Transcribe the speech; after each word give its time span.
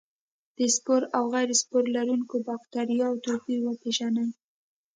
د 0.57 0.59
سپور 0.75 1.01
او 1.17 1.23
غیر 1.33 1.49
سپور 1.61 1.83
لرونکو 1.95 2.35
بکټریا 2.47 3.07
توپیر 3.25 3.59
وپیژني. 3.63 4.27